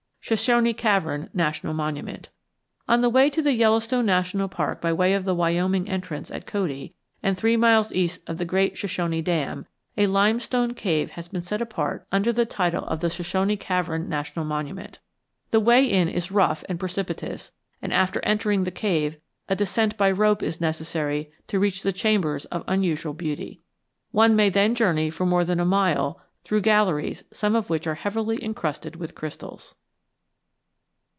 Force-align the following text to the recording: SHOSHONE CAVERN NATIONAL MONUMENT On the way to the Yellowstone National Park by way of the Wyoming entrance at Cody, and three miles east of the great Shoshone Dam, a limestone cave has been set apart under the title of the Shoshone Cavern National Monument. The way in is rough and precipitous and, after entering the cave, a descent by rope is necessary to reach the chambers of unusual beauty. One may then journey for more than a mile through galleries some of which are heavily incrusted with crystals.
SHOSHONE 0.23 0.75
CAVERN 0.75 1.29
NATIONAL 1.33 1.73
MONUMENT 1.73 2.29
On 2.87 3.01
the 3.01 3.09
way 3.09 3.29
to 3.29 3.41
the 3.41 3.51
Yellowstone 3.53 4.05
National 4.05 4.47
Park 4.47 4.79
by 4.79 4.93
way 4.93 5.13
of 5.13 5.25
the 5.25 5.35
Wyoming 5.35 5.89
entrance 5.89 6.31
at 6.31 6.45
Cody, 6.45 6.93
and 7.21 7.35
three 7.37 7.57
miles 7.57 7.91
east 7.91 8.21
of 8.27 8.37
the 8.37 8.45
great 8.45 8.77
Shoshone 8.77 9.21
Dam, 9.23 9.65
a 9.97 10.07
limestone 10.07 10.73
cave 10.73 11.11
has 11.13 11.27
been 11.27 11.41
set 11.41 11.61
apart 11.61 12.05
under 12.13 12.31
the 12.31 12.45
title 12.45 12.85
of 12.85 13.01
the 13.01 13.09
Shoshone 13.09 13.57
Cavern 13.57 14.07
National 14.07 14.45
Monument. 14.45 14.99
The 15.49 15.59
way 15.59 15.83
in 15.83 16.07
is 16.07 16.31
rough 16.31 16.63
and 16.69 16.79
precipitous 16.79 17.51
and, 17.81 17.91
after 17.91 18.23
entering 18.23 18.63
the 18.63 18.71
cave, 18.71 19.17
a 19.49 19.55
descent 19.55 19.97
by 19.97 20.11
rope 20.11 20.41
is 20.41 20.61
necessary 20.61 21.29
to 21.47 21.59
reach 21.59 21.81
the 21.83 21.91
chambers 21.91 22.45
of 22.45 22.63
unusual 22.69 23.13
beauty. 23.13 23.59
One 24.11 24.37
may 24.37 24.49
then 24.49 24.75
journey 24.75 25.09
for 25.09 25.25
more 25.25 25.43
than 25.43 25.59
a 25.59 25.65
mile 25.65 26.21
through 26.43 26.61
galleries 26.61 27.25
some 27.33 27.53
of 27.53 27.69
which 27.69 27.85
are 27.85 27.95
heavily 27.95 28.37
incrusted 28.41 28.95
with 28.95 29.13
crystals. 29.15 29.75